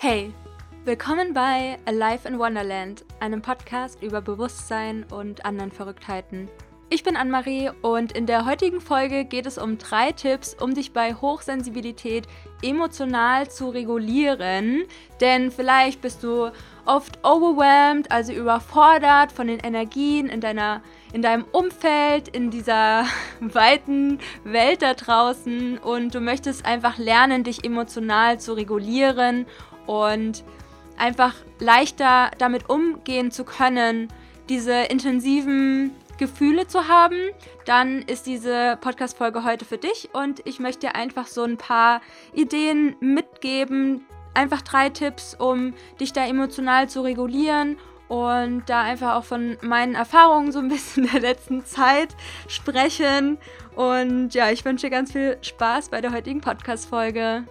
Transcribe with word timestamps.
Hey, 0.00 0.32
willkommen 0.84 1.34
bei 1.34 1.76
Alive 1.84 2.28
in 2.28 2.38
Wonderland, 2.38 3.04
einem 3.18 3.42
Podcast 3.42 4.00
über 4.00 4.20
Bewusstsein 4.20 5.04
und 5.10 5.44
anderen 5.44 5.72
Verrücktheiten. 5.72 6.48
Ich 6.88 7.02
bin 7.02 7.16
Anne-Marie 7.16 7.70
und 7.82 8.12
in 8.12 8.24
der 8.26 8.46
heutigen 8.46 8.80
Folge 8.80 9.24
geht 9.24 9.44
es 9.44 9.58
um 9.58 9.76
drei 9.76 10.12
Tipps, 10.12 10.54
um 10.54 10.72
dich 10.72 10.92
bei 10.92 11.14
Hochsensibilität 11.14 12.28
emotional 12.62 13.50
zu 13.50 13.70
regulieren. 13.70 14.84
Denn 15.20 15.50
vielleicht 15.50 16.00
bist 16.00 16.22
du 16.22 16.50
oft 16.86 17.18
overwhelmed, 17.24 18.10
also 18.10 18.32
überfordert 18.32 19.32
von 19.32 19.48
den 19.48 19.58
Energien 19.58 20.28
in, 20.28 20.40
deiner, 20.40 20.80
in 21.12 21.22
deinem 21.22 21.44
Umfeld, 21.52 22.28
in 22.28 22.50
dieser 22.50 23.04
weiten 23.40 24.18
Welt 24.44 24.80
da 24.80 24.94
draußen 24.94 25.76
und 25.76 26.14
du 26.14 26.20
möchtest 26.20 26.64
einfach 26.64 26.96
lernen, 26.96 27.44
dich 27.44 27.64
emotional 27.64 28.40
zu 28.40 28.54
regulieren 28.54 29.44
und 29.88 30.44
einfach 30.98 31.34
leichter 31.58 32.30
damit 32.38 32.68
umgehen 32.68 33.30
zu 33.30 33.44
können, 33.44 34.08
diese 34.48 34.74
intensiven 34.74 35.92
Gefühle 36.18 36.66
zu 36.66 36.88
haben, 36.88 37.16
dann 37.64 38.02
ist 38.02 38.26
diese 38.26 38.76
Podcast-Folge 38.80 39.44
heute 39.44 39.64
für 39.64 39.78
dich 39.78 40.10
und 40.12 40.46
ich 40.46 40.58
möchte 40.58 40.88
dir 40.88 40.94
einfach 40.94 41.26
so 41.26 41.42
ein 41.44 41.56
paar 41.56 42.00
Ideen 42.34 42.96
mitgeben. 43.00 44.04
Einfach 44.34 44.62
drei 44.62 44.90
Tipps, 44.90 45.34
um 45.38 45.74
dich 46.00 46.12
da 46.12 46.26
emotional 46.26 46.88
zu 46.88 47.02
regulieren 47.02 47.76
und 48.08 48.64
da 48.66 48.82
einfach 48.82 49.14
auch 49.14 49.24
von 49.24 49.56
meinen 49.62 49.94
Erfahrungen 49.94 50.52
so 50.52 50.58
ein 50.58 50.68
bisschen 50.68 51.08
der 51.12 51.20
letzten 51.20 51.64
Zeit 51.64 52.14
sprechen. 52.46 53.38
Und 53.74 54.34
ja, 54.34 54.50
ich 54.50 54.64
wünsche 54.64 54.86
dir 54.86 54.90
ganz 54.90 55.12
viel 55.12 55.38
Spaß 55.40 55.88
bei 55.88 56.00
der 56.00 56.12
heutigen 56.12 56.40
Podcast-Folge. 56.40 57.44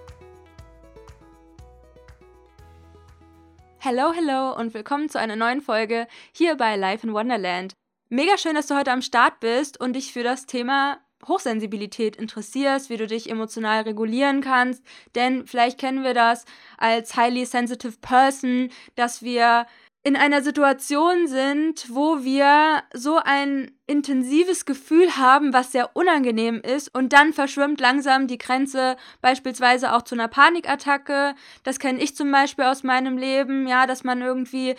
Hallo, 3.90 4.14
hallo 4.14 4.54
und 4.60 4.74
willkommen 4.74 5.08
zu 5.08 5.18
einer 5.18 5.38
neuen 5.38 5.62
Folge 5.62 6.08
hier 6.34 6.58
bei 6.58 6.76
Life 6.76 7.08
in 7.08 7.14
Wonderland. 7.14 7.72
Mega 8.10 8.38
schön, 8.38 8.56
dass 8.56 8.68
du 8.68 8.76
heute 8.76 8.92
am 8.92 9.02
Start 9.02 9.40
bist 9.40 9.80
und 9.80 9.94
dich 9.94 10.12
für 10.12 10.24
das 10.24 10.46
Thema 10.46 10.98
Hochsensibilität 11.26 12.18
interessierst, 12.18 12.90
wie 12.90 12.98
du 12.98 13.08
dich 13.08 13.30
emotional 13.30 13.84
regulieren 13.84 14.42
kannst. 14.42 14.84
Denn 15.16 15.48
vielleicht 15.48 15.80
kennen 15.80 16.04
wir 16.04 16.14
das 16.14 16.44
als 16.78 17.16
highly 17.16 17.46
sensitive 17.46 17.96
person, 18.02 18.72
dass 18.96 19.22
wir 19.22 19.66
in 20.08 20.16
einer 20.16 20.42
Situation 20.42 21.28
sind, 21.28 21.94
wo 21.94 22.24
wir 22.24 22.82
so 22.94 23.20
ein 23.22 23.72
intensives 23.88 24.64
Gefühl 24.64 25.18
haben, 25.18 25.52
was 25.52 25.74
sehr 25.74 25.98
unangenehm 25.98 26.62
ist 26.62 26.96
und 26.96 27.12
dann 27.12 27.34
verschwimmt 27.34 27.82
langsam 27.82 28.26
die 28.26 28.38
Grenze 28.38 28.96
beispielsweise 29.22 29.94
auch 29.94 30.04
zu 30.04 30.16
einer 30.16 30.30
Panikattacke. 30.30 31.36
Das 31.64 31.78
kenne 31.78 32.02
ich 32.02 32.16
zum 32.16 32.32
Beispiel 32.32 32.64
aus 32.64 32.84
meinem 32.84 33.18
Leben, 33.18 33.68
ja, 33.68 33.86
dass 33.86 34.06
man 34.06 34.22
irgendwie 34.22 34.76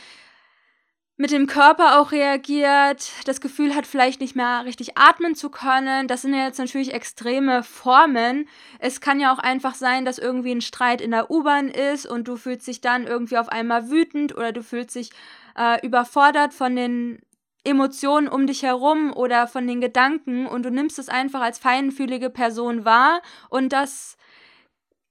mit 1.19 1.33
dem 1.33 1.49
Körper 1.49 2.01
auch 2.01 2.13
reagiert, 2.13 3.11
das 3.25 3.41
Gefühl 3.41 3.75
hat, 3.75 3.87
vielleicht 3.87 4.21
nicht 4.21 4.37
mehr 4.37 4.65
richtig 4.65 4.97
atmen 4.97 5.35
zu 5.35 5.51
können. 5.51 6.07
Das 6.07 6.23
sind 6.23 6.33
ja 6.33 6.45
jetzt 6.47 6.59
natürlich 6.59 6.95
extreme 6.95 7.65
Formen. 7.65 8.49
Es 8.79 9.01
kann 9.01 9.19
ja 9.19 9.35
auch 9.35 9.41
einfach 9.41 9.75
sein, 9.75 10.05
dass 10.05 10.19
irgendwie 10.19 10.53
ein 10.53 10.61
Streit 10.61 11.01
in 11.01 11.11
der 11.11 11.29
U-Bahn 11.29 11.69
ist 11.69 12.07
und 12.07 12.29
du 12.29 12.37
fühlst 12.37 12.69
dich 12.69 12.81
dann 12.81 13.09
irgendwie 13.09 13.37
auf 13.37 13.49
einmal 13.49 13.91
wütend 13.91 14.37
oder 14.37 14.53
du 14.53 14.63
fühlst 14.63 14.95
dich 14.95 15.11
äh, 15.57 15.85
überfordert 15.85 16.55
von 16.55 16.77
den 16.77 17.19
Emotionen 17.65 18.29
um 18.29 18.47
dich 18.47 18.63
herum 18.63 19.13
oder 19.13 19.49
von 19.49 19.67
den 19.67 19.81
Gedanken 19.81 20.47
und 20.47 20.63
du 20.65 20.71
nimmst 20.71 21.01
es 21.01 21.09
einfach 21.09 21.41
als 21.41 21.59
feinfühlige 21.59 22.31
Person 22.31 22.85
wahr 22.85 23.23
und 23.51 23.73
das 23.73 24.17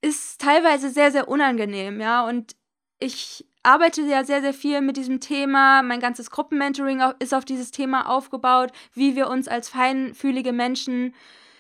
ist 0.02 0.40
teilweise 0.40 0.90
sehr, 0.90 1.12
sehr 1.12 1.28
unangenehm, 1.28 2.00
ja. 2.00 2.26
Und 2.26 2.56
ich 3.00 3.47
arbeite 3.68 4.02
ja 4.04 4.24
sehr, 4.24 4.42
sehr 4.42 4.54
viel 4.54 4.80
mit 4.80 4.96
diesem 4.96 5.20
Thema. 5.20 5.82
Mein 5.84 6.00
ganzes 6.00 6.32
Gruppenmentoring 6.32 7.04
ist 7.20 7.34
auf 7.34 7.44
dieses 7.44 7.70
Thema 7.72 8.08
aufgebaut, 8.10 8.72
wie 8.94 9.18
wir 9.18 9.30
uns 9.30 9.50
als 9.50 9.68
feinfühlige 9.68 10.54
Menschen 10.54 11.14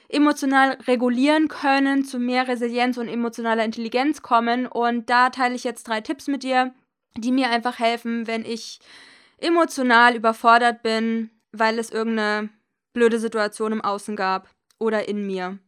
emotional 0.07 0.77
regulieren 0.87 1.49
können, 1.49 2.05
zu 2.05 2.17
mehr 2.17 2.47
Resilienz 2.47 2.97
und 2.97 3.09
emotionaler 3.09 3.65
Intelligenz 3.65 4.21
kommen. 4.21 4.67
Und 4.67 5.09
da 5.09 5.31
teile 5.31 5.55
ich 5.55 5.65
jetzt 5.65 5.85
drei 5.85 5.99
Tipps 5.99 6.27
mit 6.27 6.43
dir, 6.43 6.73
die 7.17 7.33
mir 7.33 7.49
einfach 7.49 7.77
helfen, 7.77 8.25
wenn 8.25 8.45
ich 8.45 8.79
emotional 9.37 10.15
überfordert 10.15 10.83
bin, 10.83 11.29
weil 11.51 11.77
es 11.77 11.91
irgendeine 11.91 12.47
blöde 12.93 13.19
Situation 13.19 13.73
im 13.73 13.81
Außen 13.81 14.15
gab 14.15 14.49
oder 14.79 15.09
in 15.09 15.27
mir. 15.27 15.59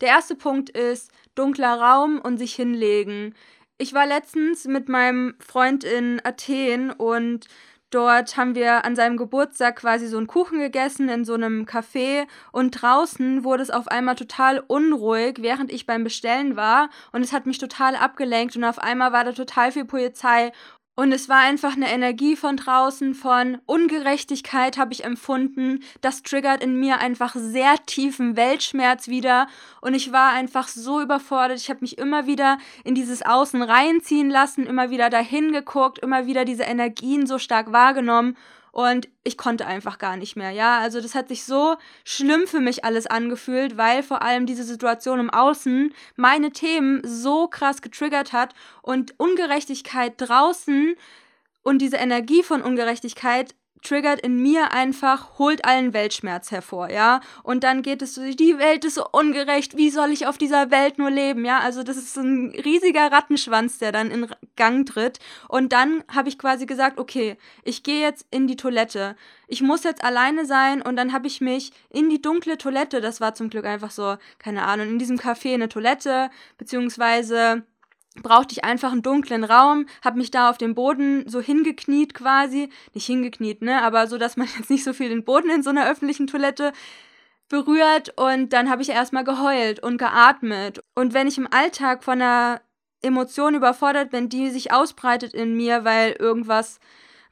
Der 0.00 0.08
erste 0.08 0.34
Punkt 0.34 0.70
ist 0.70 1.12
dunkler 1.36 1.80
Raum 1.80 2.20
und 2.20 2.38
sich 2.38 2.52
hinlegen. 2.52 3.36
Ich 3.76 3.92
war 3.92 4.06
letztens 4.06 4.66
mit 4.66 4.88
meinem 4.88 5.34
Freund 5.40 5.82
in 5.82 6.20
Athen 6.24 6.92
und 6.92 7.48
dort 7.90 8.36
haben 8.36 8.54
wir 8.54 8.84
an 8.84 8.94
seinem 8.94 9.16
Geburtstag 9.16 9.76
quasi 9.76 10.06
so 10.06 10.16
einen 10.16 10.28
Kuchen 10.28 10.60
gegessen 10.60 11.08
in 11.08 11.24
so 11.24 11.34
einem 11.34 11.64
Café 11.64 12.28
und 12.52 12.70
draußen 12.70 13.42
wurde 13.42 13.64
es 13.64 13.70
auf 13.70 13.88
einmal 13.88 14.14
total 14.14 14.60
unruhig, 14.60 15.38
während 15.40 15.72
ich 15.72 15.86
beim 15.86 16.04
Bestellen 16.04 16.54
war 16.54 16.88
und 17.10 17.22
es 17.22 17.32
hat 17.32 17.46
mich 17.46 17.58
total 17.58 17.96
abgelenkt 17.96 18.56
und 18.56 18.62
auf 18.62 18.78
einmal 18.78 19.12
war 19.12 19.24
da 19.24 19.32
total 19.32 19.72
viel 19.72 19.84
Polizei 19.84 20.52
und 20.96 21.10
es 21.10 21.28
war 21.28 21.40
einfach 21.40 21.74
eine 21.74 21.90
Energie 21.90 22.36
von 22.36 22.56
draußen, 22.56 23.14
von 23.14 23.58
Ungerechtigkeit 23.66 24.78
habe 24.78 24.92
ich 24.92 25.04
empfunden. 25.04 25.80
Das 26.02 26.22
triggert 26.22 26.62
in 26.62 26.78
mir 26.78 26.98
einfach 26.98 27.34
sehr 27.34 27.74
tiefen 27.84 28.36
Weltschmerz 28.36 29.08
wieder. 29.08 29.48
Und 29.80 29.94
ich 29.94 30.12
war 30.12 30.32
einfach 30.32 30.68
so 30.68 31.00
überfordert. 31.00 31.58
Ich 31.58 31.68
habe 31.68 31.80
mich 31.80 31.98
immer 31.98 32.28
wieder 32.28 32.58
in 32.84 32.94
dieses 32.94 33.22
Außen 33.22 33.62
reinziehen 33.62 34.30
lassen, 34.30 34.66
immer 34.66 34.90
wieder 34.90 35.10
dahin 35.10 35.52
geguckt, 35.52 35.98
immer 35.98 36.26
wieder 36.26 36.44
diese 36.44 36.62
Energien 36.62 37.26
so 37.26 37.38
stark 37.38 37.72
wahrgenommen 37.72 38.36
und 38.74 39.08
ich 39.22 39.38
konnte 39.38 39.66
einfach 39.68 39.98
gar 39.98 40.16
nicht 40.16 40.34
mehr, 40.34 40.50
ja. 40.50 40.80
Also 40.80 41.00
das 41.00 41.14
hat 41.14 41.28
sich 41.28 41.44
so 41.44 41.76
schlimm 42.04 42.48
für 42.48 42.58
mich 42.58 42.84
alles 42.84 43.06
angefühlt, 43.06 43.76
weil 43.76 44.02
vor 44.02 44.22
allem 44.22 44.46
diese 44.46 44.64
Situation 44.64 45.20
im 45.20 45.30
Außen 45.30 45.94
meine 46.16 46.50
Themen 46.50 47.00
so 47.04 47.46
krass 47.46 47.82
getriggert 47.82 48.32
hat 48.32 48.52
und 48.82 49.14
Ungerechtigkeit 49.20 50.14
draußen 50.16 50.96
und 51.62 51.78
diese 51.78 51.98
Energie 51.98 52.42
von 52.42 52.62
Ungerechtigkeit 52.62 53.54
triggert 53.84 54.20
in 54.20 54.42
mir 54.42 54.72
einfach, 54.72 55.38
holt 55.38 55.64
allen 55.64 55.92
Weltschmerz 55.92 56.50
hervor, 56.50 56.90
ja. 56.90 57.20
Und 57.42 57.62
dann 57.62 57.82
geht 57.82 58.02
es 58.02 58.14
so, 58.14 58.22
die 58.22 58.58
Welt 58.58 58.84
ist 58.84 58.94
so 58.94 59.06
ungerecht, 59.12 59.76
wie 59.76 59.90
soll 59.90 60.10
ich 60.10 60.26
auf 60.26 60.38
dieser 60.38 60.70
Welt 60.70 60.98
nur 60.98 61.10
leben, 61.10 61.44
ja. 61.44 61.60
Also 61.60 61.82
das 61.82 61.96
ist 61.96 62.16
ein 62.16 62.50
riesiger 62.64 63.12
Rattenschwanz, 63.12 63.78
der 63.78 63.92
dann 63.92 64.10
in 64.10 64.26
Gang 64.56 64.86
tritt. 64.86 65.18
Und 65.48 65.72
dann 65.72 66.02
habe 66.12 66.28
ich 66.28 66.38
quasi 66.38 66.66
gesagt, 66.66 66.98
okay, 66.98 67.36
ich 67.62 67.82
gehe 67.82 68.00
jetzt 68.00 68.26
in 68.30 68.46
die 68.46 68.56
Toilette. 68.56 69.16
Ich 69.46 69.62
muss 69.62 69.84
jetzt 69.84 70.02
alleine 70.02 70.46
sein 70.46 70.82
und 70.82 70.96
dann 70.96 71.12
habe 71.12 71.26
ich 71.26 71.40
mich 71.40 71.72
in 71.90 72.08
die 72.08 72.20
dunkle 72.20 72.58
Toilette, 72.58 73.00
das 73.00 73.20
war 73.20 73.34
zum 73.34 73.50
Glück 73.50 73.66
einfach 73.66 73.90
so, 73.90 74.16
keine 74.38 74.64
Ahnung, 74.64 74.88
in 74.88 74.98
diesem 74.98 75.18
Café 75.18 75.54
eine 75.54 75.68
Toilette, 75.68 76.30
beziehungsweise 76.58 77.62
brauchte 78.22 78.52
ich 78.52 78.64
einfach 78.64 78.92
einen 78.92 79.02
dunklen 79.02 79.44
Raum, 79.44 79.86
habe 80.04 80.18
mich 80.18 80.30
da 80.30 80.50
auf 80.50 80.58
dem 80.58 80.74
Boden 80.74 81.28
so 81.28 81.40
hingekniet 81.40 82.14
quasi, 82.14 82.70
nicht 82.92 83.06
hingekniet, 83.06 83.62
ne, 83.62 83.82
aber 83.82 84.06
so, 84.06 84.18
dass 84.18 84.36
man 84.36 84.48
jetzt 84.58 84.70
nicht 84.70 84.84
so 84.84 84.92
viel 84.92 85.08
den 85.08 85.24
Boden 85.24 85.50
in 85.50 85.62
so 85.62 85.70
einer 85.70 85.88
öffentlichen 85.88 86.26
Toilette 86.26 86.72
berührt 87.48 88.12
und 88.18 88.52
dann 88.52 88.70
habe 88.70 88.82
ich 88.82 88.88
erstmal 88.88 89.24
geheult 89.24 89.80
und 89.80 89.98
geatmet. 89.98 90.82
Und 90.94 91.12
wenn 91.12 91.26
ich 91.28 91.38
im 91.38 91.48
Alltag 91.52 92.02
von 92.02 92.20
einer 92.20 92.62
Emotion 93.02 93.54
überfordert 93.54 94.10
bin, 94.10 94.28
die 94.28 94.50
sich 94.50 94.72
ausbreitet 94.72 95.34
in 95.34 95.54
mir, 95.54 95.84
weil 95.84 96.12
irgendwas 96.12 96.80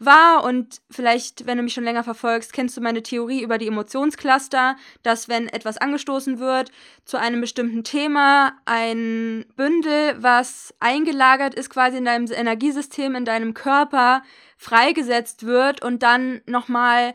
war 0.04 0.44
und 0.44 0.80
vielleicht, 0.90 1.46
wenn 1.46 1.58
du 1.58 1.64
mich 1.64 1.74
schon 1.74 1.84
länger 1.84 2.04
verfolgst, 2.04 2.52
kennst 2.52 2.76
du 2.76 2.80
meine 2.80 3.02
Theorie 3.02 3.42
über 3.42 3.58
die 3.58 3.68
Emotionscluster, 3.68 4.76
dass 5.02 5.28
wenn 5.28 5.48
etwas 5.48 5.78
angestoßen 5.78 6.38
wird 6.38 6.70
zu 7.04 7.18
einem 7.18 7.40
bestimmten 7.40 7.84
Thema, 7.84 8.52
ein 8.64 9.44
Bündel, 9.56 10.22
was 10.22 10.74
eingelagert 10.80 11.54
ist 11.54 11.70
quasi 11.70 11.98
in 11.98 12.04
deinem 12.04 12.30
Energiesystem, 12.30 13.14
in 13.14 13.24
deinem 13.24 13.54
Körper, 13.54 14.22
freigesetzt 14.56 15.44
wird 15.44 15.82
und 15.82 16.02
dann 16.02 16.40
nochmal 16.46 17.14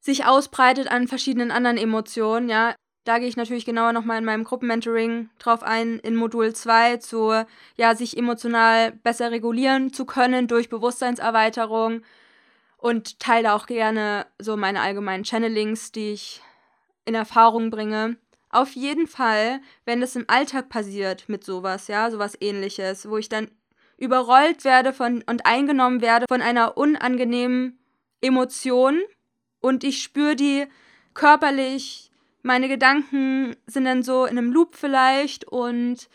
sich 0.00 0.24
ausbreitet 0.24 0.90
an 0.90 1.08
verschiedenen 1.08 1.50
anderen 1.50 1.76
Emotionen, 1.76 2.48
ja. 2.48 2.74
Da 3.04 3.18
gehe 3.18 3.28
ich 3.28 3.36
natürlich 3.36 3.64
genauer 3.64 3.92
nochmal 3.92 4.18
in 4.18 4.24
meinem 4.24 4.44
Gruppenmentoring 4.44 5.30
drauf 5.38 5.62
ein, 5.62 5.98
in 6.00 6.16
Modul 6.16 6.54
2, 6.54 6.98
zu, 6.98 7.46
ja, 7.76 7.94
sich 7.94 8.16
emotional 8.16 8.92
besser 8.92 9.30
regulieren 9.30 9.92
zu 9.92 10.04
können 10.04 10.48
durch 10.48 10.68
Bewusstseinserweiterung 10.68 12.02
und 12.76 13.18
teile 13.18 13.54
auch 13.54 13.66
gerne 13.66 14.26
so 14.38 14.56
meine 14.56 14.80
allgemeinen 14.80 15.24
Channelings, 15.24 15.92
die 15.92 16.12
ich 16.12 16.42
in 17.04 17.14
Erfahrung 17.14 17.70
bringe. 17.70 18.16
Auf 18.50 18.72
jeden 18.72 19.06
Fall, 19.06 19.60
wenn 19.84 20.02
es 20.02 20.16
im 20.16 20.24
Alltag 20.28 20.68
passiert 20.68 21.28
mit 21.28 21.44
sowas, 21.44 21.88
ja, 21.88 22.10
sowas 22.10 22.36
ähnliches, 22.40 23.08
wo 23.08 23.16
ich 23.16 23.28
dann 23.28 23.50
überrollt 23.96 24.64
werde 24.64 24.92
von 24.92 25.22
und 25.26 25.46
eingenommen 25.46 26.00
werde 26.00 26.26
von 26.28 26.42
einer 26.42 26.76
unangenehmen 26.76 27.78
Emotion 28.20 29.00
und 29.60 29.84
ich 29.84 30.02
spüre 30.02 30.36
die 30.36 30.66
körperlich, 31.14 32.09
meine 32.42 32.68
Gedanken 32.68 33.56
sind 33.66 33.84
dann 33.84 34.02
so 34.02 34.24
in 34.24 34.38
einem 34.38 34.52
Loop 34.52 34.76
vielleicht 34.76 35.46
und 35.46 36.08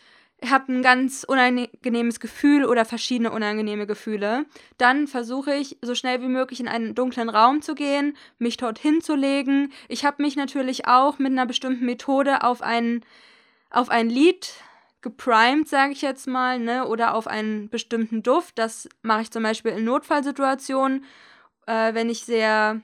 habe 0.44 0.72
ein 0.72 0.82
ganz 0.82 1.24
unangenehmes 1.24 2.20
Gefühl 2.20 2.64
oder 2.64 2.84
verschiedene 2.84 3.30
unangenehme 3.30 3.86
Gefühle, 3.86 4.44
dann 4.76 5.06
versuche 5.06 5.54
ich 5.54 5.78
so 5.80 5.94
schnell 5.94 6.20
wie 6.20 6.28
möglich 6.28 6.60
in 6.60 6.68
einen 6.68 6.94
dunklen 6.94 7.30
Raum 7.30 7.62
zu 7.62 7.74
gehen, 7.74 8.16
mich 8.38 8.56
dorthin 8.56 9.00
zu 9.00 9.14
legen. 9.14 9.72
Ich 9.88 10.04
habe 10.04 10.22
mich 10.22 10.36
natürlich 10.36 10.86
auch 10.86 11.18
mit 11.18 11.32
einer 11.32 11.46
bestimmten 11.46 11.86
Methode 11.86 12.42
auf 12.42 12.60
ein, 12.60 13.02
auf 13.70 13.88
ein 13.88 14.10
Lied 14.10 14.52
geprimed, 15.00 15.68
sage 15.68 15.92
ich 15.92 16.02
jetzt 16.02 16.26
mal, 16.26 16.58
ne, 16.58 16.86
oder 16.86 17.14
auf 17.14 17.26
einen 17.26 17.70
bestimmten 17.70 18.22
Duft. 18.22 18.58
Das 18.58 18.88
mache 19.02 19.22
ich 19.22 19.30
zum 19.30 19.42
Beispiel 19.42 19.72
in 19.72 19.84
Notfallsituationen, 19.84 21.04
äh, 21.66 21.94
wenn 21.94 22.10
ich 22.10 22.24
sehr 22.24 22.82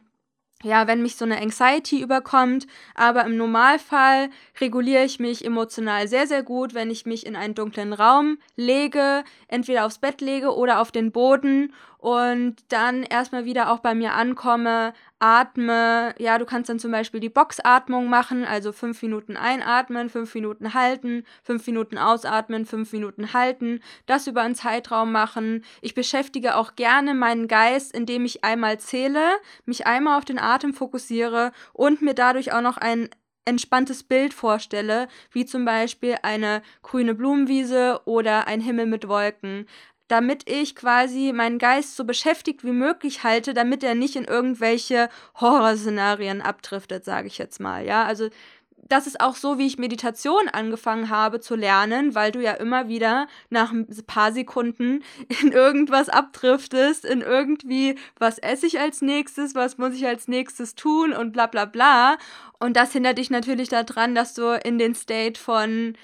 ja, 0.62 0.86
wenn 0.86 1.02
mich 1.02 1.16
so 1.16 1.24
eine 1.24 1.40
Anxiety 1.40 2.00
überkommt, 2.00 2.66
aber 2.94 3.24
im 3.24 3.36
Normalfall 3.36 4.30
reguliere 4.60 5.04
ich 5.04 5.18
mich 5.18 5.44
emotional 5.44 6.08
sehr, 6.08 6.26
sehr 6.26 6.42
gut, 6.42 6.74
wenn 6.74 6.90
ich 6.90 7.06
mich 7.06 7.26
in 7.26 7.36
einen 7.36 7.54
dunklen 7.54 7.92
Raum 7.92 8.38
lege, 8.56 9.24
entweder 9.48 9.86
aufs 9.86 9.98
Bett 9.98 10.20
lege 10.20 10.54
oder 10.54 10.80
auf 10.80 10.92
den 10.92 11.12
Boden 11.12 11.72
und 11.98 12.56
dann 12.68 13.04
erstmal 13.04 13.44
wieder 13.44 13.70
auch 13.70 13.78
bei 13.78 13.94
mir 13.94 14.14
ankomme, 14.14 14.92
atme. 15.22 16.14
Ja, 16.18 16.36
du 16.38 16.44
kannst 16.44 16.68
dann 16.68 16.80
zum 16.80 16.90
Beispiel 16.90 17.20
die 17.20 17.28
Boxatmung 17.28 18.08
machen, 18.08 18.44
also 18.44 18.72
fünf 18.72 19.00
Minuten 19.02 19.36
einatmen, 19.36 20.10
fünf 20.10 20.34
Minuten 20.34 20.74
halten, 20.74 21.24
fünf 21.44 21.66
Minuten 21.66 21.96
ausatmen, 21.96 22.66
fünf 22.66 22.92
Minuten 22.92 23.32
halten, 23.32 23.80
das 24.06 24.26
über 24.26 24.42
einen 24.42 24.56
Zeitraum 24.56 25.12
machen. 25.12 25.64
Ich 25.80 25.94
beschäftige 25.94 26.56
auch 26.56 26.74
gerne 26.74 27.14
meinen 27.14 27.46
Geist, 27.46 27.94
indem 27.94 28.24
ich 28.24 28.42
einmal 28.42 28.80
zähle, 28.80 29.30
mich 29.64 29.86
einmal 29.86 30.18
auf 30.18 30.24
den 30.24 30.40
Atem 30.40 30.74
fokussiere 30.74 31.52
und 31.72 32.02
mir 32.02 32.14
dadurch 32.14 32.52
auch 32.52 32.60
noch 32.60 32.76
ein 32.76 33.08
entspanntes 33.44 34.04
Bild 34.04 34.34
vorstelle, 34.34 35.08
wie 35.32 35.44
zum 35.44 35.64
Beispiel 35.64 36.16
eine 36.22 36.62
grüne 36.82 37.14
Blumenwiese 37.14 38.00
oder 38.04 38.46
ein 38.46 38.60
Himmel 38.60 38.86
mit 38.86 39.08
Wolken 39.08 39.66
damit 40.12 40.46
ich 40.46 40.76
quasi 40.76 41.32
meinen 41.32 41.58
Geist 41.58 41.96
so 41.96 42.04
beschäftigt 42.04 42.64
wie 42.64 42.72
möglich 42.72 43.24
halte, 43.24 43.54
damit 43.54 43.82
er 43.82 43.94
nicht 43.94 44.14
in 44.14 44.24
irgendwelche 44.24 45.08
Horrorszenarien 45.40 46.42
abdriftet, 46.42 47.02
sage 47.06 47.28
ich 47.28 47.38
jetzt 47.38 47.60
mal. 47.60 47.86
Ja, 47.86 48.04
also 48.04 48.28
das 48.76 49.06
ist 49.06 49.22
auch 49.22 49.36
so, 49.36 49.56
wie 49.56 49.66
ich 49.66 49.78
Meditation 49.78 50.50
angefangen 50.52 51.08
habe 51.08 51.40
zu 51.40 51.56
lernen, 51.56 52.14
weil 52.14 52.30
du 52.30 52.42
ja 52.42 52.52
immer 52.52 52.88
wieder 52.88 53.26
nach 53.48 53.72
ein 53.72 53.86
paar 54.06 54.32
Sekunden 54.32 55.02
in 55.42 55.50
irgendwas 55.50 56.10
abdriftest, 56.10 57.06
in 57.06 57.22
irgendwie, 57.22 57.94
was 58.18 58.36
esse 58.36 58.66
ich 58.66 58.80
als 58.80 59.00
nächstes, 59.00 59.54
was 59.54 59.78
muss 59.78 59.94
ich 59.94 60.06
als 60.06 60.28
nächstes 60.28 60.74
tun 60.74 61.14
und 61.14 61.32
bla 61.32 61.46
bla 61.46 61.64
bla. 61.64 62.18
Und 62.58 62.76
das 62.76 62.92
hindert 62.92 63.16
dich 63.16 63.30
natürlich 63.30 63.70
daran, 63.70 64.14
dass 64.14 64.34
du 64.34 64.60
in 64.62 64.78
den 64.78 64.94
State 64.94 65.40
von 65.40 65.94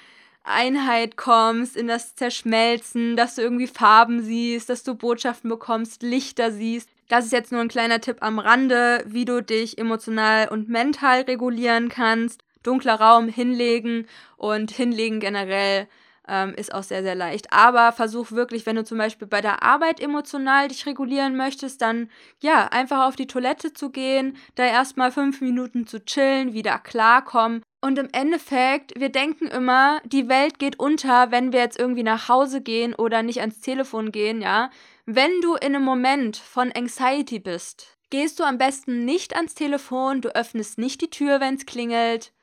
Einheit 0.43 1.17
kommst, 1.17 1.75
in 1.75 1.87
das 1.87 2.15
Zerschmelzen, 2.15 3.15
dass 3.15 3.35
du 3.35 3.41
irgendwie 3.41 3.67
Farben 3.67 4.21
siehst, 4.21 4.69
dass 4.69 4.83
du 4.83 4.95
Botschaften 4.95 5.49
bekommst, 5.49 6.01
Lichter 6.01 6.51
siehst. 6.51 6.89
Das 7.07 7.25
ist 7.25 7.31
jetzt 7.31 7.51
nur 7.51 7.61
ein 7.61 7.67
kleiner 7.69 8.01
Tipp 8.01 8.17
am 8.21 8.39
Rande, 8.39 9.03
wie 9.07 9.25
du 9.25 9.41
dich 9.41 9.77
emotional 9.77 10.47
und 10.47 10.69
mental 10.69 11.21
regulieren 11.21 11.89
kannst. 11.89 12.41
Dunkler 12.63 12.95
Raum 12.95 13.27
hinlegen 13.27 14.07
und 14.37 14.71
hinlegen 14.71 15.19
generell 15.19 15.87
ähm, 16.27 16.53
ist 16.55 16.73
auch 16.73 16.83
sehr, 16.83 17.01
sehr 17.01 17.15
leicht. 17.15 17.51
Aber 17.51 17.91
versuch 17.91 18.31
wirklich, 18.31 18.65
wenn 18.65 18.75
du 18.75 18.83
zum 18.83 18.97
Beispiel 18.97 19.27
bei 19.27 19.41
der 19.41 19.63
Arbeit 19.63 19.99
emotional 19.99 20.67
dich 20.67 20.85
regulieren 20.85 21.35
möchtest, 21.35 21.81
dann 21.81 22.09
ja, 22.41 22.67
einfach 22.67 23.07
auf 23.07 23.15
die 23.15 23.27
Toilette 23.27 23.73
zu 23.73 23.89
gehen, 23.89 24.37
da 24.55 24.63
erstmal 24.63 25.11
fünf 25.11 25.41
Minuten 25.41 25.87
zu 25.87 26.03
chillen, 26.05 26.53
wieder 26.53 26.77
klarkommen. 26.77 27.63
Und 27.81 27.97
im 27.97 28.09
Endeffekt, 28.11 28.99
wir 28.99 29.09
denken 29.09 29.47
immer, 29.47 30.01
die 30.03 30.27
Welt 30.27 30.59
geht 30.59 30.79
unter, 30.79 31.31
wenn 31.31 31.53
wir 31.53 31.61
jetzt 31.61 31.79
irgendwie 31.79 32.03
nach 32.03 32.27
Hause 32.27 32.61
gehen 32.61 32.93
oder 32.93 33.23
nicht 33.23 33.39
ans 33.39 33.61
Telefon 33.61 34.11
gehen, 34.11 34.41
ja. 34.41 34.69
Wenn 35.05 35.41
du 35.41 35.55
in 35.55 35.75
einem 35.75 35.85
Moment 35.85 36.37
von 36.37 36.71
Anxiety 36.73 37.39
bist, 37.39 37.97
gehst 38.09 38.39
du 38.39 38.43
am 38.43 38.57
besten 38.57 39.05
nicht 39.05 39.35
ans 39.35 39.55
Telefon, 39.55 40.21
du 40.21 40.35
öffnest 40.35 40.77
nicht 40.77 41.01
die 41.01 41.09
Tür, 41.09 41.39
wenn 41.39 41.55
es 41.55 41.65
klingelt, 41.65 42.33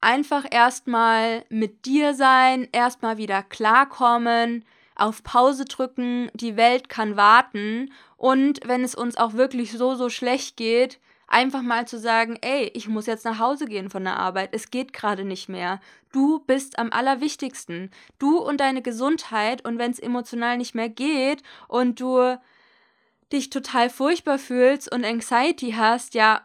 einfach 0.00 0.46
erstmal 0.48 1.44
mit 1.48 1.84
dir 1.84 2.14
sein, 2.14 2.68
erstmal 2.70 3.18
wieder 3.18 3.42
klarkommen, 3.42 4.64
auf 4.98 5.22
Pause 5.22 5.64
drücken, 5.64 6.30
die 6.34 6.56
Welt 6.56 6.88
kann 6.88 7.16
warten 7.16 7.92
und 8.16 8.60
wenn 8.64 8.84
es 8.84 8.94
uns 8.94 9.16
auch 9.16 9.34
wirklich 9.34 9.72
so, 9.72 9.94
so 9.94 10.10
schlecht 10.10 10.56
geht, 10.56 10.98
einfach 11.28 11.62
mal 11.62 11.86
zu 11.86 11.98
sagen, 11.98 12.36
ey, 12.40 12.70
ich 12.74 12.88
muss 12.88 13.06
jetzt 13.06 13.24
nach 13.24 13.38
Hause 13.38 13.66
gehen 13.66 13.90
von 13.90 14.02
der 14.02 14.16
Arbeit, 14.16 14.50
es 14.52 14.70
geht 14.70 14.92
gerade 14.92 15.24
nicht 15.24 15.48
mehr. 15.48 15.80
Du 16.10 16.40
bist 16.40 16.78
am 16.78 16.90
allerwichtigsten. 16.90 17.90
Du 18.18 18.38
und 18.38 18.60
deine 18.60 18.82
Gesundheit 18.82 19.64
und 19.64 19.78
wenn 19.78 19.90
es 19.90 19.98
emotional 19.98 20.56
nicht 20.56 20.74
mehr 20.74 20.88
geht 20.88 21.42
und 21.68 22.00
du 22.00 22.38
dich 23.30 23.50
total 23.50 23.90
furchtbar 23.90 24.38
fühlst 24.38 24.90
und 24.90 25.04
Anxiety 25.04 25.74
hast, 25.76 26.14
ja, 26.14 26.42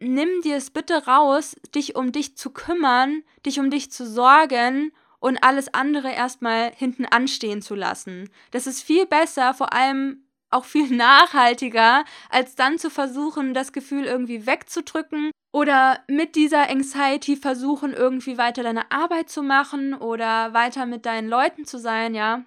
nimm 0.00 0.28
dir 0.42 0.56
es 0.56 0.70
bitte 0.70 1.06
raus, 1.06 1.56
dich 1.74 1.96
um 1.96 2.12
dich 2.12 2.36
zu 2.36 2.50
kümmern, 2.50 3.22
dich 3.46 3.60
um 3.60 3.70
dich 3.70 3.90
zu 3.92 4.06
sorgen 4.06 4.92
und 5.20 5.42
alles 5.42 5.72
andere 5.74 6.12
erstmal 6.12 6.72
hinten 6.74 7.06
anstehen 7.06 7.62
zu 7.62 7.74
lassen. 7.74 8.30
Das 8.50 8.66
ist 8.66 8.82
viel 8.82 9.06
besser, 9.06 9.54
vor 9.54 9.72
allem 9.72 10.24
auch 10.50 10.64
viel 10.64 10.90
nachhaltiger, 10.96 12.04
als 12.30 12.54
dann 12.54 12.78
zu 12.78 12.90
versuchen, 12.90 13.54
das 13.54 13.72
Gefühl 13.72 14.04
irgendwie 14.04 14.46
wegzudrücken 14.46 15.30
oder 15.52 16.00
mit 16.08 16.36
dieser 16.36 16.68
Anxiety 16.68 17.36
versuchen, 17.36 17.92
irgendwie 17.92 18.38
weiter 18.38 18.62
deine 18.62 18.90
Arbeit 18.90 19.30
zu 19.30 19.42
machen 19.42 19.94
oder 19.94 20.52
weiter 20.54 20.86
mit 20.86 21.06
deinen 21.06 21.28
Leuten 21.28 21.64
zu 21.64 21.78
sein, 21.78 22.14
ja. 22.14 22.44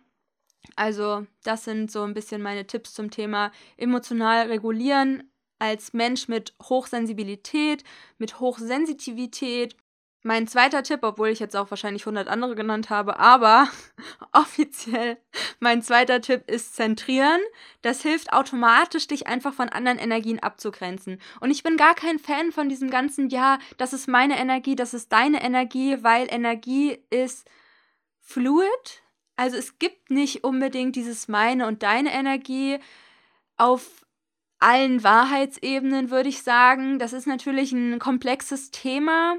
Also, 0.76 1.26
das 1.44 1.64
sind 1.64 1.92
so 1.92 2.04
ein 2.04 2.14
bisschen 2.14 2.42
meine 2.42 2.68
Tipps 2.68 2.94
zum 2.94 3.10
Thema 3.10 3.52
emotional 3.78 4.48
regulieren 4.48 5.32
als 5.60 5.94
Mensch 5.94 6.28
mit 6.28 6.56
Hochsensibilität, 6.64 7.84
mit 8.18 8.40
Hochsensitivität. 8.40 9.76
Mein 10.24 10.48
zweiter 10.48 10.84
Tipp, 10.84 11.00
obwohl 11.02 11.30
ich 11.30 11.40
jetzt 11.40 11.56
auch 11.56 11.72
wahrscheinlich 11.72 12.04
100 12.04 12.28
andere 12.28 12.54
genannt 12.54 12.92
habe, 12.92 13.18
aber 13.20 13.68
offiziell 14.34 15.18
mein 15.60 15.82
zweiter 15.82 16.22
Tipp 16.22 16.44
ist 16.48 16.76
zentrieren. 16.76 17.40
Das 17.82 18.04
hilft 18.04 18.32
automatisch, 18.32 19.08
dich 19.08 19.26
einfach 19.26 19.54
von 19.54 19.70
anderen 19.70 19.98
Energien 19.98 20.38
abzugrenzen. 20.38 21.20
Und 21.40 21.50
ich 21.50 21.64
bin 21.64 21.76
gar 21.76 21.96
kein 21.96 22.20
Fan 22.20 22.52
von 22.52 22.70
diesem 22.70 22.92
ganzen, 22.92 23.30
ja, 23.30 23.58
das 23.78 23.94
ist 23.94 24.08
meine 24.08 24.38
Energie, 24.38 24.76
das 24.76 24.94
ist 24.94 25.12
deine 25.12 25.44
Energie, 25.44 25.98
weil 26.04 26.28
Energie 26.30 27.00
ist 27.10 27.50
fluid. 28.20 29.02
Also 29.36 29.58
es 29.58 29.80
gibt 29.80 30.12
nicht 30.12 30.44
unbedingt 30.44 30.96
dieses 30.96 31.28
meine 31.30 31.66
und 31.66 31.82
deine 31.82 32.14
Energie 32.14 32.78
auf 33.58 34.06
allen 34.60 35.04
Wahrheitsebenen, 35.04 36.12
würde 36.12 36.30
ich 36.30 36.44
sagen. 36.44 37.00
Das 37.00 37.12
ist 37.12 37.26
natürlich 37.26 37.72
ein 37.72 37.98
komplexes 37.98 38.70
Thema, 38.70 39.38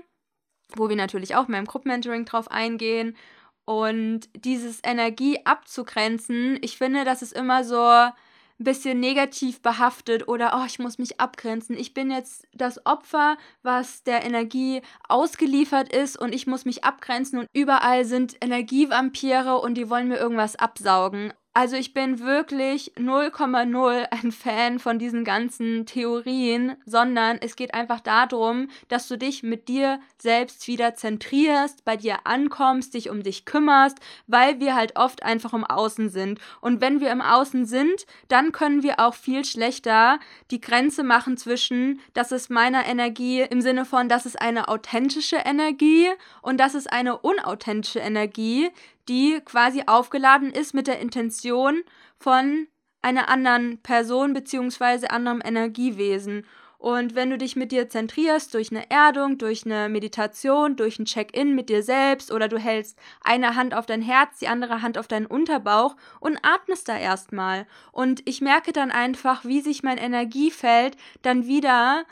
wo 0.78 0.88
wir 0.88 0.96
natürlich 0.96 1.34
auch 1.36 1.46
beim 1.46 1.64
Gruppenmentoring 1.64 2.24
drauf 2.24 2.50
eingehen. 2.50 3.16
Und 3.64 4.22
dieses 4.34 4.80
Energie 4.82 5.38
abzugrenzen, 5.44 6.58
ich 6.62 6.76
finde, 6.78 7.04
das 7.04 7.22
ist 7.22 7.32
immer 7.32 7.64
so 7.64 7.78
ein 7.78 8.12
bisschen 8.58 9.00
negativ 9.00 9.60
behaftet 9.62 10.28
oder, 10.28 10.58
oh, 10.60 10.66
ich 10.66 10.78
muss 10.78 10.98
mich 10.98 11.20
abgrenzen. 11.20 11.76
Ich 11.76 11.94
bin 11.94 12.10
jetzt 12.10 12.46
das 12.54 12.84
Opfer, 12.86 13.36
was 13.62 14.02
der 14.04 14.24
Energie 14.24 14.82
ausgeliefert 15.08 15.92
ist 15.92 16.18
und 16.18 16.34
ich 16.34 16.46
muss 16.46 16.64
mich 16.64 16.84
abgrenzen 16.84 17.38
und 17.40 17.46
überall 17.52 18.04
sind 18.04 18.36
Energievampire 18.40 19.58
und 19.58 19.74
die 19.74 19.90
wollen 19.90 20.08
mir 20.08 20.18
irgendwas 20.18 20.56
absaugen. 20.56 21.32
Also 21.54 21.76
ich 21.76 21.92
bin 21.92 22.20
wirklich 22.20 22.92
0,0 22.96 24.06
ein 24.10 24.32
Fan 24.32 24.78
von 24.78 24.98
diesen 24.98 25.22
ganzen 25.22 25.84
Theorien, 25.84 26.76
sondern 26.86 27.36
es 27.42 27.56
geht 27.56 27.74
einfach 27.74 28.00
darum, 28.00 28.68
dass 28.88 29.06
du 29.06 29.18
dich 29.18 29.42
mit 29.42 29.68
dir 29.68 30.00
selbst 30.16 30.66
wieder 30.66 30.94
zentrierst, 30.94 31.84
bei 31.84 31.98
dir 31.98 32.20
ankommst, 32.24 32.94
dich 32.94 33.10
um 33.10 33.22
dich 33.22 33.44
kümmerst, 33.44 33.98
weil 34.26 34.60
wir 34.60 34.74
halt 34.74 34.96
oft 34.96 35.24
einfach 35.24 35.52
im 35.52 35.64
Außen 35.64 36.08
sind. 36.08 36.40
Und 36.62 36.80
wenn 36.80 37.00
wir 37.02 37.10
im 37.10 37.20
Außen 37.20 37.66
sind, 37.66 38.06
dann 38.28 38.52
können 38.52 38.82
wir 38.82 38.98
auch 38.98 39.14
viel 39.14 39.44
schlechter 39.44 40.20
die 40.50 40.60
Grenze 40.60 41.02
machen 41.02 41.36
zwischen, 41.36 42.00
das 42.14 42.32
ist 42.32 42.48
meiner 42.48 42.86
Energie 42.86 43.42
im 43.42 43.60
Sinne 43.60 43.84
von, 43.84 44.08
das 44.08 44.24
ist 44.24 44.40
eine 44.40 44.68
authentische 44.68 45.36
Energie 45.36 46.08
und 46.40 46.58
das 46.58 46.74
ist 46.74 46.90
eine 46.90 47.18
unauthentische 47.18 47.98
Energie, 47.98 48.70
die 49.08 49.40
quasi 49.44 49.84
aufgeladen 49.86 50.52
ist 50.52 50.74
mit 50.74 50.86
der 50.86 51.00
Intention 51.00 51.82
von 52.18 52.68
einer 53.02 53.28
anderen 53.28 53.78
Person 53.82 54.32
bzw. 54.32 55.08
anderem 55.08 55.42
Energiewesen. 55.44 56.46
Und 56.78 57.14
wenn 57.14 57.30
du 57.30 57.38
dich 57.38 57.54
mit 57.54 57.70
dir 57.70 57.88
zentrierst 57.88 58.54
durch 58.54 58.72
eine 58.72 58.90
Erdung, 58.90 59.38
durch 59.38 59.64
eine 59.64 59.88
Meditation, 59.88 60.74
durch 60.74 60.98
ein 60.98 61.04
Check-in 61.04 61.54
mit 61.54 61.68
dir 61.68 61.84
selbst 61.84 62.32
oder 62.32 62.48
du 62.48 62.58
hältst 62.58 62.98
eine 63.20 63.54
Hand 63.54 63.72
auf 63.72 63.86
dein 63.86 64.02
Herz, 64.02 64.40
die 64.40 64.48
andere 64.48 64.82
Hand 64.82 64.98
auf 64.98 65.06
deinen 65.06 65.26
Unterbauch 65.26 65.94
und 66.18 66.38
atmest 66.42 66.88
da 66.88 66.98
erstmal. 66.98 67.68
Und 67.92 68.22
ich 68.28 68.40
merke 68.40 68.72
dann 68.72 68.90
einfach, 68.90 69.44
wie 69.44 69.60
sich 69.60 69.84
mein 69.84 69.96
Energiefeld 69.96 70.96
dann 71.22 71.46
wieder 71.46 72.04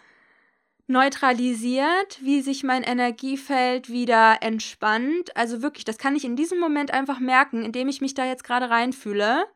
neutralisiert, 0.91 2.19
wie 2.21 2.43
sich 2.43 2.65
mein 2.65 2.83
Energiefeld 2.83 3.89
wieder 3.89 4.43
entspannt. 4.43 5.35
Also 5.37 5.63
wirklich, 5.63 5.85
das 5.85 5.97
kann 5.97 6.17
ich 6.17 6.25
in 6.25 6.37
diesem 6.37 6.59
Moment 6.59 6.91
einfach 6.91 7.21
merken, 7.21 7.65
indem 7.65 7.89
ich 7.89 8.01
mich 8.01 8.15
da 8.15 8.27
jetzt 8.27 8.45
gerade 8.45 8.69
reinfühle. 8.69 9.47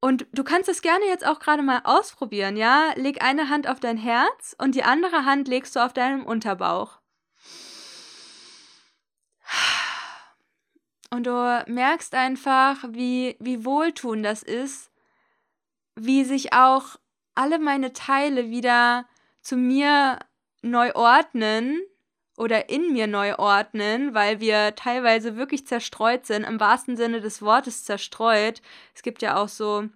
Und 0.00 0.26
du 0.32 0.44
kannst 0.44 0.68
es 0.68 0.82
gerne 0.82 1.04
jetzt 1.06 1.26
auch 1.26 1.38
gerade 1.38 1.62
mal 1.62 1.80
ausprobieren, 1.84 2.56
ja? 2.56 2.92
Leg 2.96 3.22
eine 3.22 3.48
Hand 3.48 3.68
auf 3.68 3.80
dein 3.80 3.96
Herz 3.96 4.54
und 4.58 4.74
die 4.74 4.84
andere 4.84 5.24
Hand 5.24 5.48
legst 5.48 5.74
du 5.74 5.84
auf 5.84 5.92
deinem 5.92 6.24
Unterbauch. 6.24 7.00
Und 11.10 11.26
du 11.26 11.64
merkst 11.66 12.14
einfach, 12.14 12.84
wie, 12.88 13.36
wie 13.40 13.64
wohltuend 13.64 14.24
das 14.24 14.42
ist, 14.42 14.90
wie 15.96 16.24
sich 16.24 16.52
auch 16.52 16.96
alle 17.34 17.58
meine 17.58 17.92
Teile 17.92 18.50
wieder 18.50 19.06
zu 19.40 19.56
mir 19.56 20.18
neu 20.62 20.92
ordnen 20.94 21.80
oder 22.36 22.68
in 22.68 22.92
mir 22.92 23.06
neu 23.06 23.34
ordnen, 23.36 24.14
weil 24.14 24.40
wir 24.40 24.74
teilweise 24.76 25.36
wirklich 25.36 25.66
zerstreut 25.66 26.24
sind, 26.26 26.44
im 26.44 26.60
wahrsten 26.60 26.96
Sinne 26.96 27.20
des 27.20 27.42
Wortes 27.42 27.84
zerstreut. 27.84 28.62
Es 28.94 29.02
gibt 29.02 29.22
ja 29.22 29.36
auch 29.36 29.48
so 29.48 29.88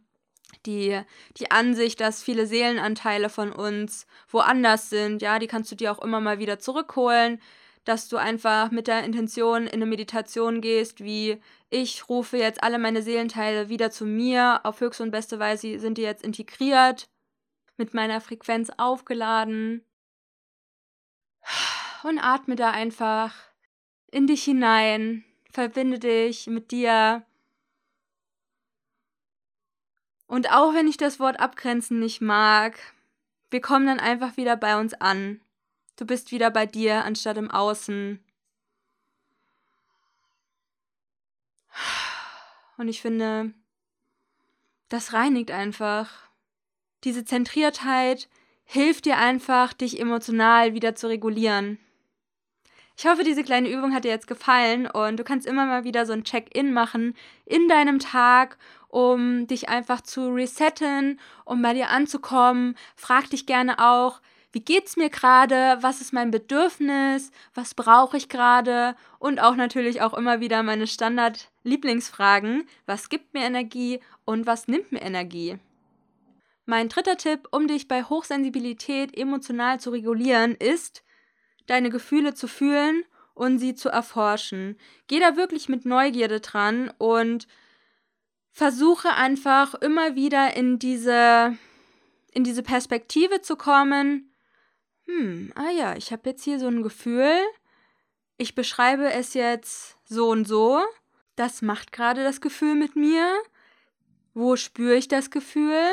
die, 0.67 1.01
die 1.37 1.51
Ansicht, 1.51 2.01
dass 2.01 2.23
viele 2.23 2.47
Seelenanteile 2.47 3.29
von 3.29 3.53
uns 3.53 4.07
woanders 4.29 4.91
sind, 4.91 5.23
ja, 5.23 5.39
die 5.39 5.47
kannst 5.47 5.71
du 5.71 5.77
dir 5.77 5.93
auch 5.93 6.03
immer 6.03 6.21
mal 6.21 6.39
wieder 6.39 6.59
zurückholen, 6.59 7.41
dass 7.85 8.09
du 8.09 8.17
einfach 8.17 8.71
mit 8.71 8.87
der 8.87 9.05
Intention 9.05 9.67
in 9.67 9.75
eine 9.75 9.87
Meditation 9.87 10.61
gehst, 10.61 11.03
wie 11.03 11.41
ich 11.71 12.09
rufe 12.09 12.37
jetzt 12.37 12.63
alle 12.63 12.79
meine 12.79 13.03
Seelenteile 13.03 13.69
wieder 13.69 13.91
zu 13.91 14.05
mir, 14.05 14.61
auf 14.65 14.81
höchste 14.81 15.03
und 15.03 15.11
beste 15.11 15.39
Weise 15.39 15.79
sind 15.79 15.99
die 15.99 16.03
jetzt 16.03 16.25
integriert 16.25 17.09
mit 17.77 17.95
meiner 17.95 18.21
Frequenz 18.21 18.71
aufgeladen. 18.77 19.85
Und 22.05 22.19
atme 22.19 22.57
da 22.57 22.71
einfach 22.71 23.33
in 24.11 24.27
dich 24.27 24.45
hinein, 24.45 25.25
verbinde 25.53 25.99
dich 25.99 26.47
mit 26.47 26.71
dir. 26.71 27.25
Und 30.27 30.51
auch 30.51 30.75
wenn 30.75 30.89
ich 30.89 30.97
das 30.97 31.21
Wort 31.21 31.39
abgrenzen 31.41 32.01
nicht 32.01 32.21
mag, 32.21 32.79
wir 33.51 33.61
kommen 33.61 33.87
dann 33.87 34.01
einfach 34.01 34.37
wieder 34.37 34.57
bei 34.57 34.81
uns 34.81 34.95
an. 34.95 35.41
Du 35.97 36.07
bist 36.07 36.33
wieder 36.33 36.51
bei 36.51 36.67
dir 36.67 37.05
anstatt 37.05 37.37
im 37.37 37.51
Außen. 37.51 38.19
Und 42.79 42.89
ich 42.89 43.01
finde, 43.03 43.53
das 44.89 45.13
reinigt 45.13 45.51
einfach. 45.51 46.32
Diese 47.05 47.25
Zentriertheit 47.25 48.29
hilft 48.65 49.07
dir 49.07 49.19
einfach, 49.19 49.73
dich 49.73 49.99
emotional 49.99 50.75
wieder 50.75 50.95
zu 50.95 51.09
regulieren. 51.09 51.79
Ich 52.97 53.07
hoffe, 53.07 53.25
diese 53.25 53.43
kleine 53.43 53.69
Übung 53.69 53.95
hat 53.95 54.05
dir 54.05 54.11
jetzt 54.11 54.27
gefallen 54.27 54.87
und 54.87 55.17
du 55.17 55.25
kannst 55.25 55.47
immer 55.47 55.67
mal 55.67 55.85
wieder 55.85 56.07
so 56.07 56.13
ein 56.13 56.25
Check-in 56.25 56.73
machen 56.73 57.15
in 57.47 57.67
deinem 57.67 57.99
Tag, 57.99 58.59
um 58.89 59.47
dich 59.47 59.69
einfach 59.69 60.03
zu 60.03 60.29
resetten, 60.29 61.19
um 61.45 61.63
bei 61.63 61.75
dir 61.75 61.89
anzukommen. 61.89 62.77
Frag 62.95 63.31
dich 63.31 63.47
gerne 63.47 63.79
auch, 63.79 64.21
wie 64.53 64.61
geht's 64.61 64.99
mir 64.99 65.09
gerade? 65.09 65.79
Was 65.81 66.03
ist 66.03 66.13
mein 66.13 66.31
Bedürfnis? 66.31 67.31
Was 67.55 67.75
brauche 67.75 68.19
ich 68.19 68.29
gerade? 68.29 68.95
Und 69.19 69.41
auch 69.41 69.57
natürlich 69.57 70.03
auch 70.03 70.13
immer 70.13 70.41
wieder 70.41 70.63
meine 70.63 70.87
Standard-Lieblingsfragen. 70.87 72.69
Was 72.85 73.09
gibt 73.09 73.33
mir 73.33 73.45
Energie 73.45 74.01
und 74.27 74.47
was 74.47 74.69
nimmt 74.69 74.93
mir 74.93 75.01
Energie? 75.01 75.59
Mein 76.73 76.89
dritter 76.89 77.19
Tipp, 77.19 77.49
um 77.51 77.69
dich 77.69 77.87
bei 77.87 78.03
Hochsensibilität 78.03 79.15
emotional 79.15 79.79
zu 79.79 79.91
regulieren, 79.91 80.55
ist, 80.55 81.05
deine 81.67 81.91
Gefühle 81.91 82.33
zu 82.33 82.49
fühlen 82.49 83.05
und 83.35 83.59
sie 83.59 83.75
zu 83.75 83.91
erforschen. 83.91 84.79
Geh 85.07 85.21
da 85.21 85.37
wirklich 85.37 85.69
mit 85.69 85.85
Neugierde 85.85 86.41
dran 86.41 86.91
und 86.97 87.47
versuche 88.53 89.11
einfach 89.11 89.75
immer 89.75 90.15
wieder 90.15 90.57
in 90.57 90.79
diese, 90.79 91.59
in 92.33 92.43
diese 92.43 92.63
Perspektive 92.63 93.43
zu 93.43 93.57
kommen. 93.57 94.33
Hm, 95.05 95.53
ah 95.55 95.73
ja, 95.73 95.95
ich 95.95 96.11
habe 96.11 96.31
jetzt 96.31 96.43
hier 96.43 96.59
so 96.59 96.69
ein 96.69 96.83
Gefühl. 96.83 97.35
Ich 98.39 98.55
beschreibe 98.55 99.13
es 99.13 99.35
jetzt 99.35 99.99
so 100.05 100.31
und 100.31 100.49
so. 100.49 100.81
Das 101.37 101.61
macht 101.61 101.93
gerade 101.93 102.25
das 102.25 102.41
Gefühl 102.41 102.77
mit 102.77 102.97
mir. 102.97 103.31
Wo 104.33 104.57
spüre 104.57 104.95
ich 104.95 105.09
das 105.09 105.31
Gefühl? 105.31 105.85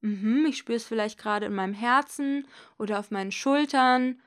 Mhm, 0.00 0.46
ich 0.48 0.58
spüre 0.58 0.76
es 0.76 0.84
vielleicht 0.84 1.18
gerade 1.18 1.46
in 1.46 1.54
meinem 1.54 1.74
Herzen 1.74 2.46
oder 2.78 2.98
auf 2.98 3.10
meinen 3.10 3.32
Schultern. 3.32 4.20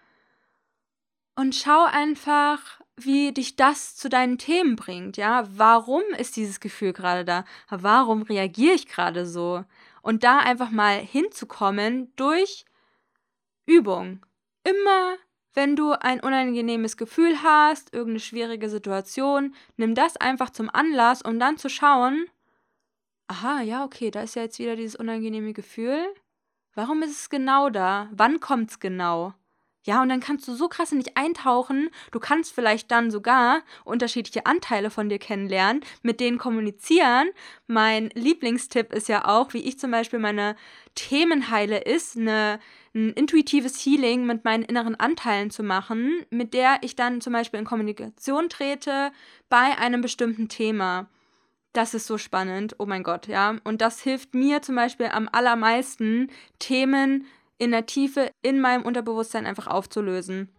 Und 1.35 1.55
schau 1.55 1.85
einfach, 1.85 2.81
wie 2.97 3.31
dich 3.31 3.55
das 3.55 3.95
zu 3.95 4.09
deinen 4.09 4.37
Themen 4.37 4.75
bringt, 4.75 5.15
ja? 5.17 5.47
Warum 5.51 6.03
ist 6.17 6.35
dieses 6.35 6.59
Gefühl 6.59 6.93
gerade 6.93 7.23
da? 7.23 7.45
Warum 7.69 8.23
reagiere 8.23 8.75
ich 8.75 8.87
gerade 8.87 9.25
so? 9.25 9.63
Und 10.01 10.23
da 10.23 10.39
einfach 10.39 10.69
mal 10.71 10.97
hinzukommen 10.99 12.11
durch 12.15 12.65
Übung. 13.65 14.25
Immer 14.63 15.17
wenn 15.53 15.75
du 15.75 15.91
ein 15.91 16.19
unangenehmes 16.19 16.95
Gefühl 16.95 17.41
hast, 17.43 17.93
irgendeine 17.93 18.19
schwierige 18.19 18.69
Situation, 18.69 19.55
nimm 19.77 19.95
das 19.95 20.15
einfach 20.17 20.51
zum 20.51 20.69
Anlass, 20.69 21.21
um 21.21 21.39
dann 21.39 21.57
zu 21.57 21.69
schauen, 21.69 22.27
aha, 23.29 23.61
ja, 23.61 23.85
okay, 23.85 24.11
da 24.11 24.21
ist 24.21 24.35
ja 24.35 24.41
jetzt 24.41 24.59
wieder 24.59 24.75
dieses 24.75 24.95
unangenehme 24.95 25.53
Gefühl. 25.53 26.13
Warum 26.73 27.03
ist 27.03 27.11
es 27.11 27.29
genau 27.29 27.69
da? 27.69 28.09
Wann 28.11 28.39
kommt 28.39 28.71
es 28.71 28.79
genau? 28.79 29.33
Ja, 29.85 30.01
und 30.01 30.09
dann 30.09 30.19
kannst 30.19 30.47
du 30.47 30.53
so 30.53 30.67
krass 30.67 30.91
nicht 30.91 31.15
eintauchen. 31.15 31.89
Du 32.11 32.19
kannst 32.19 32.53
vielleicht 32.53 32.91
dann 32.91 33.11
sogar 33.11 33.61
unterschiedliche 33.85 34.45
Anteile 34.45 34.89
von 34.89 35.09
dir 35.09 35.19
kennenlernen, 35.19 35.83
mit 36.01 36.19
denen 36.19 36.37
kommunizieren. 36.37 37.29
Mein 37.65 38.09
Lieblingstipp 38.13 38.93
ist 38.93 39.07
ja 39.07 39.25
auch, 39.25 39.53
wie 39.53 39.63
ich 39.63 39.79
zum 39.79 39.91
Beispiel 39.91 40.19
meine 40.19 40.55
Themen 40.95 41.49
heile, 41.49 41.79
ist 41.79 42.17
eine, 42.17 42.59
ein 42.93 43.13
intuitives 43.13 43.77
Healing 43.83 44.25
mit 44.25 44.43
meinen 44.43 44.63
inneren 44.63 44.95
Anteilen 44.95 45.49
zu 45.49 45.63
machen, 45.63 46.25
mit 46.29 46.53
der 46.53 46.79
ich 46.81 46.95
dann 46.95 47.21
zum 47.21 47.33
Beispiel 47.33 47.59
in 47.59 47.65
Kommunikation 47.65 48.49
trete 48.49 49.11
bei 49.47 49.77
einem 49.77 50.01
bestimmten 50.01 50.49
Thema. 50.49 51.09
Das 51.73 51.93
ist 51.93 52.07
so 52.07 52.17
spannend, 52.17 52.75
oh 52.79 52.85
mein 52.85 53.03
Gott, 53.03 53.27
ja. 53.27 53.55
Und 53.63 53.81
das 53.81 54.01
hilft 54.01 54.33
mir 54.33 54.61
zum 54.61 54.75
Beispiel 54.75 55.07
am 55.07 55.29
allermeisten, 55.31 56.29
Themen 56.57 57.25
in 57.59 57.71
der 57.71 57.85
Tiefe 57.85 58.31
in 58.41 58.59
meinem 58.59 58.83
Unterbewusstsein 58.83 59.45
einfach 59.45 59.67
aufzulösen. 59.67 60.49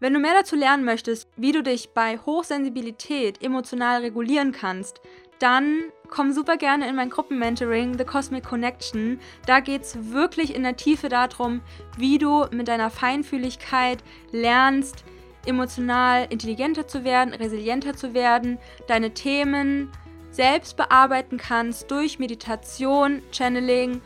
Wenn 0.00 0.14
du 0.14 0.20
mehr 0.20 0.34
dazu 0.34 0.56
lernen 0.56 0.84
möchtest, 0.84 1.28
wie 1.36 1.52
du 1.52 1.62
dich 1.62 1.90
bei 1.90 2.18
Hochsensibilität 2.18 3.42
emotional 3.42 4.00
regulieren 4.00 4.52
kannst, 4.52 5.00
dann 5.38 5.84
komm 6.08 6.32
super 6.32 6.56
gerne 6.56 6.88
in 6.88 6.96
mein 6.96 7.10
Gruppenmentoring 7.10 7.96
The 7.96 8.04
Cosmic 8.04 8.44
Connection. 8.44 9.20
Da 9.46 9.60
geht 9.60 9.82
es 9.82 10.12
wirklich 10.12 10.54
in 10.54 10.62
der 10.62 10.76
Tiefe 10.76 11.08
darum, 11.08 11.60
wie 11.96 12.18
du 12.18 12.46
mit 12.50 12.68
deiner 12.68 12.90
Feinfühligkeit 12.90 14.02
lernst, 14.32 15.04
emotional 15.46 16.26
intelligenter 16.30 16.88
zu 16.88 17.04
werden, 17.04 17.34
resilienter 17.34 17.94
zu 17.94 18.14
werden, 18.14 18.58
deine 18.86 19.14
Themen 19.14 19.90
selbst 20.30 20.76
bearbeiten 20.76 21.38
kannst 21.38 21.90
durch 21.90 22.18
Meditation, 22.18 23.22
Channeling 23.32 24.00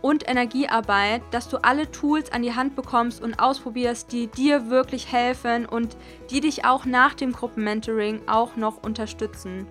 und 0.00 0.28
Energiearbeit, 0.28 1.22
dass 1.30 1.48
du 1.48 1.58
alle 1.58 1.90
Tools 1.90 2.32
an 2.32 2.42
die 2.42 2.54
Hand 2.54 2.76
bekommst 2.76 3.22
und 3.22 3.40
ausprobierst, 3.40 4.12
die 4.12 4.28
dir 4.28 4.70
wirklich 4.70 5.12
helfen 5.12 5.66
und 5.66 5.96
die 6.30 6.40
dich 6.40 6.64
auch 6.64 6.84
nach 6.84 7.14
dem 7.14 7.32
Gruppenmentoring 7.32 8.22
auch 8.28 8.56
noch 8.56 8.82
unterstützen. 8.82 9.66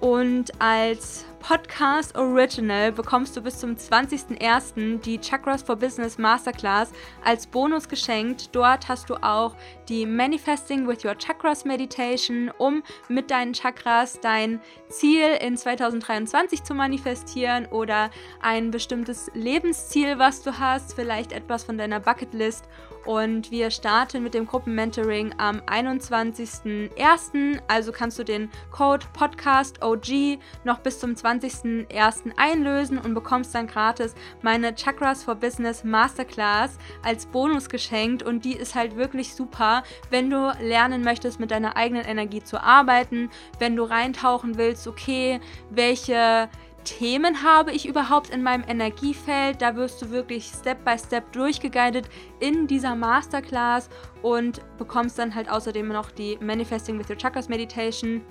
Und 0.00 0.60
als 0.60 1.24
Podcast 1.40 2.16
Original 2.16 2.92
bekommst 2.92 3.36
du 3.36 3.40
bis 3.40 3.58
zum 3.58 3.74
20.01. 3.74 5.00
die 5.00 5.18
Chakras 5.20 5.62
for 5.62 5.76
Business 5.76 6.18
Masterclass 6.18 6.92
als 7.24 7.46
Bonus 7.46 7.88
geschenkt. 7.88 8.54
Dort 8.54 8.88
hast 8.88 9.08
du 9.08 9.14
auch 9.16 9.54
die 9.88 10.04
Manifesting 10.04 10.86
with 10.86 11.04
Your 11.04 11.16
Chakras 11.16 11.64
Meditation, 11.64 12.50
um 12.58 12.82
mit 13.08 13.30
deinen 13.30 13.54
Chakras 13.54 14.20
dein 14.20 14.60
Ziel 14.88 15.38
in 15.40 15.56
2023 15.56 16.62
zu 16.64 16.74
manifestieren 16.74 17.66
oder 17.66 18.10
ein 18.40 18.70
bestimmtes 18.70 19.30
Lebensziel, 19.34 20.18
was 20.18 20.42
du 20.42 20.58
hast, 20.58 20.94
vielleicht 20.94 21.32
etwas 21.32 21.64
von 21.64 21.78
deiner 21.78 22.00
Bucketlist 22.00 22.64
und 23.08 23.50
wir 23.50 23.70
starten 23.70 24.22
mit 24.22 24.34
dem 24.34 24.44
Gruppenmentoring 24.46 25.34
am 25.38 25.60
21.01. 25.60 27.58
Also 27.66 27.90
kannst 27.90 28.18
du 28.18 28.22
den 28.22 28.50
Code 28.70 29.06
Podcast 29.14 29.82
OG 29.82 30.38
noch 30.64 30.80
bis 30.80 31.00
zum 31.00 31.14
20.01. 31.14 32.32
einlösen 32.36 32.98
und 32.98 33.14
bekommst 33.14 33.54
dann 33.54 33.66
gratis 33.66 34.14
meine 34.42 34.74
Chakras 34.74 35.24
for 35.24 35.36
Business 35.36 35.84
Masterclass 35.84 36.76
als 37.02 37.24
Bonus 37.24 37.70
geschenkt. 37.70 38.22
Und 38.22 38.44
die 38.44 38.52
ist 38.52 38.74
halt 38.74 38.94
wirklich 38.96 39.34
super, 39.34 39.84
wenn 40.10 40.28
du 40.28 40.52
lernen 40.60 41.02
möchtest, 41.02 41.40
mit 41.40 41.50
deiner 41.50 41.78
eigenen 41.78 42.04
Energie 42.04 42.44
zu 42.44 42.62
arbeiten, 42.62 43.30
wenn 43.58 43.74
du 43.74 43.84
reintauchen 43.84 44.58
willst, 44.58 44.86
okay, 44.86 45.40
welche 45.70 46.50
Themen 46.84 47.42
habe 47.42 47.72
ich 47.72 47.86
überhaupt 47.86 48.30
in 48.30 48.42
meinem 48.42 48.64
Energiefeld. 48.66 49.60
Da 49.60 49.76
wirst 49.76 50.00
du 50.00 50.10
wirklich 50.10 50.46
Step 50.46 50.84
by 50.84 50.98
Step 50.98 51.30
durchgeguidet 51.32 52.08
in 52.40 52.66
dieser 52.66 52.94
Masterclass 52.94 53.88
und 54.22 54.60
bekommst 54.78 55.18
dann 55.18 55.34
halt 55.34 55.50
außerdem 55.50 55.88
noch 55.88 56.10
die 56.10 56.38
Manifesting 56.40 56.98
with 56.98 57.10
Your 57.10 57.18
Chakras 57.18 57.48
Meditation. 57.48 58.22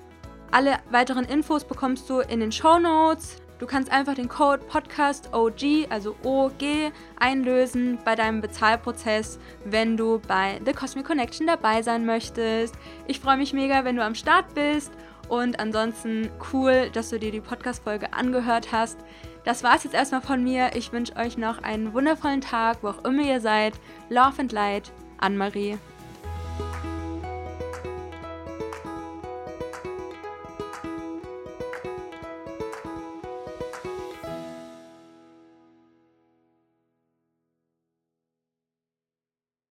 Alle 0.50 0.78
weiteren 0.90 1.24
Infos 1.24 1.64
bekommst 1.64 2.08
du 2.08 2.20
in 2.20 2.40
den 2.40 2.50
Show 2.50 2.78
Notes. 2.78 3.36
Du 3.58 3.66
kannst 3.66 3.90
einfach 3.90 4.14
den 4.14 4.28
Code 4.28 4.62
Podcast 4.68 5.34
OG, 5.34 5.88
also 5.90 6.14
OG, 6.22 6.92
einlösen 7.18 7.98
bei 8.04 8.14
deinem 8.14 8.40
Bezahlprozess, 8.40 9.38
wenn 9.64 9.96
du 9.96 10.20
bei 10.26 10.60
The 10.64 10.72
Cosmic 10.72 11.06
Connection 11.06 11.46
dabei 11.46 11.82
sein 11.82 12.06
möchtest. 12.06 12.76
Ich 13.08 13.18
freue 13.18 13.36
mich 13.36 13.52
mega, 13.52 13.84
wenn 13.84 13.96
du 13.96 14.04
am 14.04 14.14
Start 14.14 14.54
bist 14.54 14.92
und 15.28 15.60
ansonsten 15.60 16.30
cool, 16.52 16.90
dass 16.92 17.10
du 17.10 17.18
dir 17.18 17.30
die 17.30 17.40
Podcast-Folge 17.40 18.12
angehört 18.12 18.72
hast. 18.72 18.98
Das 19.44 19.62
war 19.62 19.76
es 19.76 19.84
jetzt 19.84 19.94
erstmal 19.94 20.20
von 20.20 20.42
mir. 20.42 20.70
Ich 20.74 20.92
wünsche 20.92 21.16
euch 21.16 21.38
noch 21.38 21.62
einen 21.62 21.92
wundervollen 21.92 22.40
Tag, 22.40 22.78
wo 22.82 22.88
auch 22.88 23.04
immer 23.04 23.22
ihr 23.22 23.40
seid. 23.40 23.74
Love 24.08 24.40
and 24.40 24.52
Light, 24.52 24.92
Anne-Marie. 25.18 25.78